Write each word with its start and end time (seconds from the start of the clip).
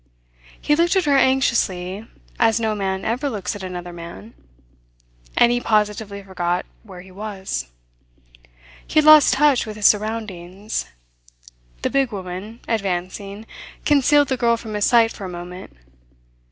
He 0.59 0.75
looked 0.75 0.95
at 0.95 1.05
her 1.05 1.15
anxiously, 1.15 2.07
as 2.39 2.59
no 2.59 2.73
man 2.73 3.05
ever 3.05 3.29
looks 3.29 3.55
at 3.55 3.61
another 3.61 3.93
man; 3.93 4.33
and 5.37 5.51
he 5.51 5.59
positively 5.61 6.23
forgot 6.23 6.65
where 6.81 7.01
he 7.01 7.11
was. 7.11 7.67
He 8.87 8.95
had 8.95 9.03
lost 9.05 9.35
touch 9.35 9.67
with 9.67 9.75
his 9.75 9.85
surroundings. 9.85 10.87
The 11.83 11.91
big 11.91 12.11
woman, 12.11 12.61
advancing, 12.67 13.45
concealed 13.85 14.29
the 14.29 14.37
girl 14.37 14.57
from 14.57 14.73
his 14.73 14.85
sight 14.85 15.11
for 15.11 15.25
a 15.25 15.29
moment. 15.29 15.77